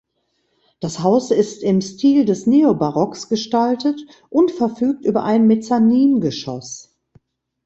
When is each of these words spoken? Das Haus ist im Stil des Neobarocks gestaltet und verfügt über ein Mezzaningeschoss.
Das 0.79 1.01
Haus 1.01 1.29
ist 1.29 1.61
im 1.61 1.79
Stil 1.79 2.25
des 2.25 2.47
Neobarocks 2.47 3.29
gestaltet 3.29 4.01
und 4.31 4.49
verfügt 4.49 5.05
über 5.05 5.21
ein 5.23 5.45
Mezzaningeschoss. 5.45 6.95